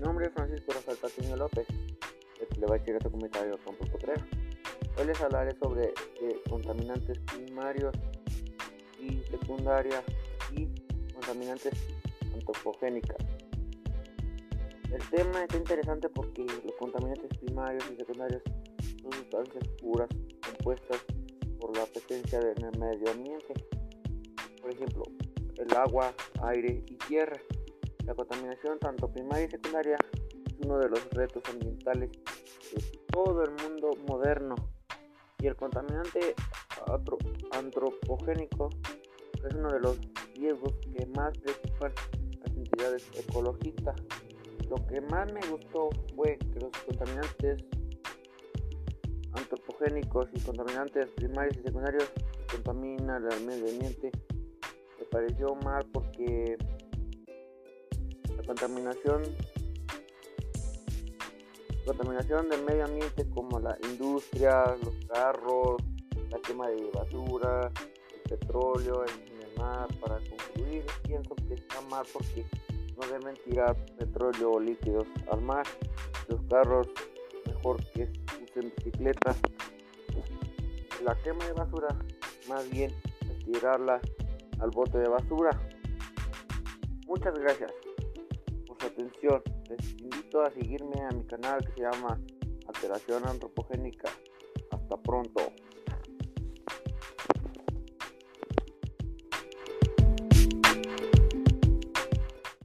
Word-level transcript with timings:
nombre 0.00 0.26
es 0.26 0.32
Francisco 0.34 0.72
Rafael 0.72 0.98
Patiño 0.98 1.36
López. 1.36 1.66
Le 2.58 2.66
va 2.66 2.74
a 2.74 2.78
decir 2.78 2.94
este 2.94 3.10
comentario 3.10 3.58
con 3.64 3.74
Potrero. 3.76 4.22
Hoy 4.98 5.06
les 5.06 5.20
hablaré 5.20 5.56
sobre 5.58 5.86
eh, 6.20 6.42
contaminantes 6.48 7.18
primarios 7.20 7.94
y 9.00 9.20
secundarias 9.30 10.02
y 10.54 10.66
contaminantes 11.14 11.72
antropogénicas. 12.34 13.16
El 14.92 15.08
tema 15.10 15.42
está 15.44 15.56
interesante 15.56 16.08
porque 16.10 16.44
los 16.44 16.74
contaminantes 16.78 17.38
primarios 17.38 17.84
y 17.92 17.96
secundarios 17.96 18.42
son 19.02 19.12
sustancias 19.12 19.64
puras 19.80 20.08
compuestas 20.44 21.04
por 21.58 21.76
la 21.76 21.86
presencia 21.86 22.40
en 22.40 22.64
el 22.64 22.78
medio 22.78 23.10
ambiente. 23.10 23.54
Por 24.60 24.72
ejemplo, 24.72 25.04
el 25.56 25.76
agua, 25.76 26.12
aire 26.42 26.82
y 26.86 26.96
tierra. 26.96 27.40
La 28.08 28.14
contaminación 28.14 28.78
tanto 28.78 29.06
primaria 29.12 29.44
y 29.44 29.50
secundaria 29.50 29.98
es 30.46 30.64
uno 30.64 30.78
de 30.78 30.88
los 30.88 31.10
retos 31.10 31.42
ambientales 31.50 32.10
de 32.72 32.80
todo 33.12 33.44
el 33.44 33.50
mundo 33.50 33.90
moderno. 34.08 34.54
Y 35.40 35.46
el 35.46 35.54
contaminante 35.54 36.34
antropogénico 37.52 38.70
es 39.46 39.54
uno 39.54 39.70
de 39.70 39.80
los 39.80 39.98
riesgos 40.34 40.72
que 40.90 41.04
más 41.08 41.36
preocupan 41.36 41.92
las 42.40 42.56
entidades 42.56 43.06
ecologistas. 43.12 43.94
Lo 44.70 44.76
que 44.86 45.02
más 45.02 45.30
me 45.30 45.40
gustó 45.50 45.90
fue 46.16 46.38
que 46.38 46.60
los 46.60 46.70
contaminantes 46.86 47.62
antropogénicos 49.32 50.30
y 50.32 50.40
contaminantes 50.40 51.10
primarios 51.10 51.58
y 51.58 51.62
secundarios 51.62 52.10
contaminan 52.50 53.30
el 53.30 53.44
medio 53.44 53.68
ambiente. 53.70 54.10
Me 54.98 55.04
pareció 55.04 55.54
mal 55.56 55.84
porque 55.92 56.56
contaminación 58.48 59.22
contaminación 61.84 62.48
del 62.48 62.64
medio 62.64 62.84
ambiente 62.86 63.28
como 63.30 63.60
la 63.60 63.76
industria, 63.90 64.74
los 64.82 64.94
carros, 65.06 65.82
la 66.30 66.38
quema 66.40 66.68
de 66.68 66.90
basura, 66.90 67.70
el 68.14 68.38
petróleo 68.38 69.04
en 69.04 69.42
el 69.42 69.58
mar. 69.58 69.86
Para 70.00 70.18
concluir, 70.28 70.84
pienso 71.02 71.34
que 71.34 71.54
está 71.54 71.80
mal 71.82 72.06
porque 72.12 72.46
no 72.96 73.06
deben 73.06 73.36
tirar 73.44 73.76
petróleo 73.96 74.52
o 74.52 74.60
líquidos 74.60 75.06
al 75.30 75.42
mar. 75.42 75.66
Los 76.28 76.40
carros 76.48 76.88
mejor 77.46 77.82
que 77.92 78.10
usen 78.42 78.72
bicicletas. 78.76 79.36
La 81.04 81.14
quema 81.22 81.44
de 81.44 81.52
basura, 81.52 81.88
más 82.48 82.68
bien 82.70 82.94
es 83.30 83.44
tirarla 83.44 84.00
al 84.58 84.70
bote 84.70 84.98
de 84.98 85.08
basura. 85.08 85.50
Muchas 87.06 87.34
gracias 87.38 87.72
atención. 88.86 89.42
Les 89.68 90.00
invito 90.00 90.42
a 90.42 90.50
seguirme 90.50 91.02
a 91.02 91.10
mi 91.10 91.24
canal 91.24 91.64
que 91.64 91.72
se 91.72 91.80
llama 91.82 92.20
Alteración 92.66 93.26
Antropogénica. 93.26 94.10
Hasta 94.70 94.96
pronto. 94.96 95.52